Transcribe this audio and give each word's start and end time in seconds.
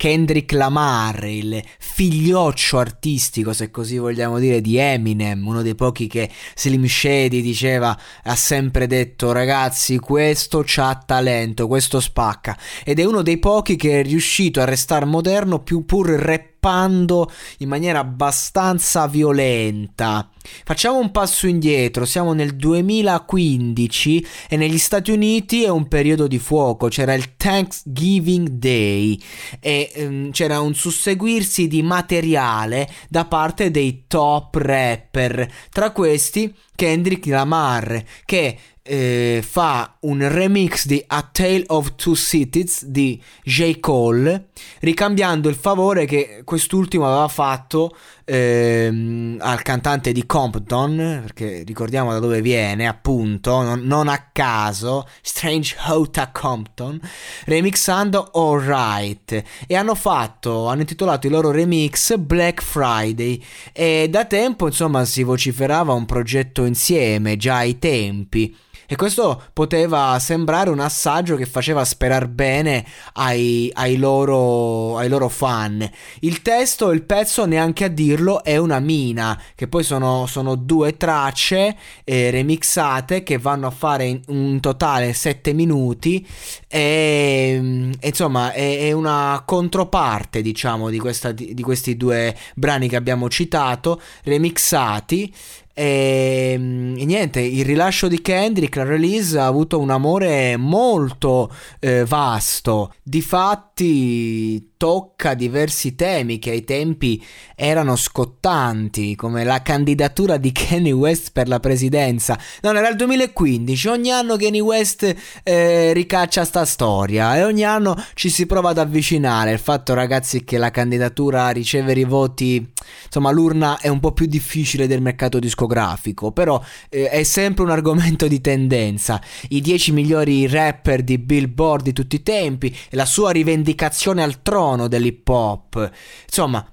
Kendrick 0.00 0.52
Lamar, 0.52 1.24
il 1.24 1.62
figlioccio 1.78 2.78
artistico, 2.78 3.52
se 3.52 3.70
così 3.70 3.98
vogliamo 3.98 4.38
dire, 4.38 4.62
di 4.62 4.78
Eminem, 4.78 5.46
uno 5.46 5.60
dei 5.60 5.74
pochi 5.74 6.06
che 6.06 6.30
Slim 6.56 6.86
Shady 6.86 7.42
diceva, 7.42 7.94
ha 8.22 8.34
sempre 8.34 8.86
detto 8.86 9.30
ragazzi 9.32 9.98
questo 9.98 10.62
c'ha 10.64 11.02
talento, 11.04 11.66
questo 11.66 12.00
spacca. 12.00 12.56
Ed 12.82 12.98
è 12.98 13.04
uno 13.04 13.20
dei 13.20 13.38
pochi 13.38 13.76
che 13.76 14.00
è 14.00 14.02
riuscito 14.02 14.62
a 14.62 14.64
restare 14.64 15.04
moderno 15.04 15.58
più 15.58 15.84
pur 15.84 16.08
rap 16.08 16.59
scappando 16.60 17.30
in 17.58 17.68
maniera 17.68 18.00
abbastanza 18.00 19.06
violenta. 19.06 20.28
Facciamo 20.64 20.98
un 20.98 21.10
passo 21.10 21.46
indietro, 21.46 22.04
siamo 22.04 22.32
nel 22.34 22.54
2015 22.56 24.26
e 24.48 24.56
negli 24.56 24.78
Stati 24.78 25.10
Uniti 25.10 25.64
è 25.64 25.68
un 25.68 25.88
periodo 25.88 26.26
di 26.26 26.38
fuoco, 26.38 26.88
c'era 26.88 27.14
il 27.14 27.36
Thanksgiving 27.36 28.48
Day 28.48 29.18
e 29.58 29.90
um, 29.96 30.30
c'era 30.30 30.60
un 30.60 30.74
susseguirsi 30.74 31.66
di 31.66 31.82
materiale 31.82 32.88
da 33.08 33.24
parte 33.24 33.70
dei 33.70 34.04
top 34.06 34.54
rapper, 34.56 35.50
tra 35.70 35.90
questi 35.92 36.54
Kendrick 36.74 37.26
Lamar 37.26 38.02
che 38.24 38.58
eh, 38.90 39.40
fa 39.46 39.98
un 40.00 40.28
remix 40.28 40.84
di 40.86 41.00
A 41.06 41.22
Tale 41.22 41.62
of 41.68 41.94
Two 41.94 42.16
Cities 42.16 42.84
di 42.86 43.22
J. 43.44 43.78
Cole, 43.78 44.48
ricambiando 44.80 45.48
il 45.48 45.54
favore 45.54 46.06
che 46.06 46.42
quest'ultimo 46.44 47.06
aveva 47.06 47.28
fatto 47.28 47.96
ehm, 48.24 49.36
al 49.38 49.62
cantante 49.62 50.10
di 50.10 50.26
Compton, 50.26 51.20
perché 51.22 51.62
ricordiamo 51.64 52.10
da 52.10 52.18
dove 52.18 52.42
viene, 52.42 52.88
appunto, 52.88 53.62
non, 53.62 53.82
non 53.82 54.08
a 54.08 54.30
caso, 54.32 55.06
Strange 55.22 55.76
Hota 55.86 56.32
Compton, 56.32 57.00
remixando 57.44 58.28
Alright. 58.32 59.40
E 59.68 59.76
hanno 59.76 59.94
fatto, 59.94 60.66
hanno 60.66 60.80
intitolato 60.80 61.28
il 61.28 61.32
loro 61.32 61.52
remix 61.52 62.16
Black 62.16 62.60
Friday. 62.60 63.40
E 63.72 64.08
da 64.10 64.24
tempo, 64.24 64.66
insomma, 64.66 65.04
si 65.04 65.22
vociferava 65.22 65.92
un 65.92 66.06
progetto 66.06 66.64
insieme, 66.64 67.36
già 67.36 67.58
ai 67.58 67.78
tempi. 67.78 68.52
E 68.92 68.96
questo 68.96 69.40
poteva 69.52 70.18
sembrare 70.18 70.68
un 70.68 70.80
assaggio 70.80 71.36
che 71.36 71.46
faceva 71.46 71.84
sperare 71.84 72.26
bene 72.26 72.84
ai, 73.12 73.70
ai, 73.74 73.96
loro, 73.96 74.98
ai 74.98 75.08
loro 75.08 75.28
fan. 75.28 75.88
Il 76.22 76.42
testo, 76.42 76.90
il 76.90 77.04
pezzo, 77.04 77.46
neanche 77.46 77.84
a 77.84 77.88
dirlo, 77.88 78.42
è 78.42 78.56
una 78.56 78.80
mina, 78.80 79.40
che 79.54 79.68
poi 79.68 79.84
sono, 79.84 80.26
sono 80.26 80.56
due 80.56 80.96
tracce 80.96 81.76
eh, 82.02 82.30
remixate 82.32 83.22
che 83.22 83.38
vanno 83.38 83.68
a 83.68 83.70
fare 83.70 84.06
in 84.06 84.22
un 84.26 84.58
totale 84.58 85.12
7 85.12 85.52
minuti. 85.52 86.26
E, 86.66 87.92
e 87.96 88.08
insomma, 88.08 88.50
è, 88.50 88.88
è, 88.88 88.90
una 88.90 89.40
controparte, 89.46 90.42
diciamo, 90.42 90.90
di, 90.90 90.98
questa, 90.98 91.30
di, 91.30 91.54
di 91.54 91.62
questi 91.62 91.96
due 91.96 92.36
brani 92.56 92.88
che 92.88 92.96
abbiamo 92.96 93.28
citato, 93.28 94.00
remixati. 94.24 95.32
E, 95.80 96.52
ehm, 96.52 96.94
e, 96.98 97.04
niente, 97.06 97.40
il 97.40 97.64
rilascio 97.64 98.06
di 98.06 98.20
Kendrick, 98.20 98.76
la 98.76 98.84
release 98.84 99.38
ha 99.38 99.46
avuto 99.46 99.78
un 99.78 99.88
amore 99.88 100.58
molto 100.58 101.50
eh, 101.78 102.04
vasto. 102.04 102.92
Difatti 103.02 104.68
tocca 104.80 105.34
diversi 105.34 105.94
temi 105.94 106.38
che 106.38 106.52
ai 106.52 106.64
tempi 106.64 107.22
erano 107.54 107.96
scottanti, 107.96 109.14
come 109.14 109.44
la 109.44 109.60
candidatura 109.60 110.38
di 110.38 110.52
Kanye 110.52 110.92
West 110.92 111.32
per 111.32 111.48
la 111.48 111.60
presidenza. 111.60 112.38
Non 112.62 112.76
era 112.76 112.88
il 112.88 112.96
2015, 112.96 113.88
ogni 113.88 114.10
anno 114.10 114.36
Kanye 114.36 114.60
West 114.60 115.14
eh, 115.42 115.92
ricaccia 115.92 116.44
sta 116.44 116.64
storia 116.64 117.36
e 117.36 117.44
ogni 117.44 117.64
anno 117.64 117.94
ci 118.14 118.30
si 118.30 118.46
prova 118.46 118.70
ad 118.70 118.78
avvicinare. 118.78 119.52
Il 119.52 119.58
fatto, 119.58 119.92
ragazzi, 119.92 120.44
che 120.44 120.56
la 120.56 120.70
candidatura 120.70 121.50
ricevere 121.50 122.00
i 122.00 122.04
voti, 122.04 122.70
insomma, 123.04 123.30
l'urna 123.30 123.78
è 123.78 123.88
un 123.88 124.00
po' 124.00 124.12
più 124.12 124.26
difficile 124.26 124.86
del 124.86 125.00
mercato 125.02 125.38
discografico, 125.38 126.32
però 126.32 126.62
eh, 126.88 127.08
è 127.08 127.22
sempre 127.22 127.64
un 127.64 127.70
argomento 127.70 128.28
di 128.28 128.40
tendenza. 128.40 129.20
I 129.48 129.60
10 129.60 129.92
migliori 129.92 130.46
rapper 130.46 131.02
di 131.02 131.18
Billboard 131.18 131.84
di 131.84 131.92
tutti 131.92 132.16
i 132.16 132.22
tempi 132.22 132.76
la 132.90 133.06
sua 133.06 133.30
rivendicazione 133.30 134.22
al 134.22 134.42
trono 134.42 134.88
dell'hip 134.88 135.28
hop. 135.28 135.90
Insomma, 136.26 136.64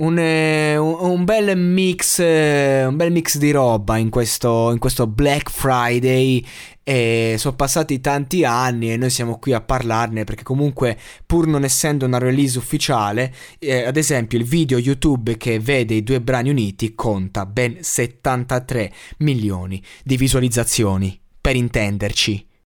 un, 0.00 0.18
eh, 0.18 0.76
un, 0.76 1.24
bel 1.24 1.56
mix, 1.56 2.18
eh, 2.18 2.84
un 2.84 2.96
bel 2.96 3.12
mix 3.12 3.38
di 3.38 3.50
roba 3.50 3.96
in 3.96 4.10
questo, 4.10 4.70
in 4.72 4.78
questo 4.78 5.06
Black 5.06 5.50
Friday. 5.50 6.44
E 6.82 7.36
sono 7.38 7.54
passati 7.54 8.00
tanti 8.00 8.44
anni 8.44 8.90
e 8.90 8.96
noi 8.96 9.10
siamo 9.10 9.38
qui 9.38 9.52
a 9.52 9.60
parlarne 9.60 10.24
perché 10.24 10.42
comunque 10.42 10.98
pur 11.24 11.46
non 11.46 11.62
essendo 11.62 12.06
una 12.06 12.18
release 12.18 12.58
ufficiale, 12.58 13.32
eh, 13.58 13.84
ad 13.84 13.96
esempio 13.96 14.38
il 14.38 14.44
video 14.44 14.78
YouTube 14.78 15.36
che 15.36 15.60
vede 15.60 15.94
i 15.94 16.02
due 16.02 16.20
brani 16.20 16.50
uniti 16.50 16.94
conta 16.94 17.46
ben 17.46 17.76
73 17.80 18.92
milioni 19.18 19.80
di 20.02 20.16
visualizzazioni, 20.16 21.20
per 21.40 21.54
intenderci. 21.54 22.49